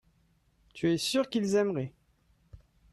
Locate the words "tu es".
0.73-0.97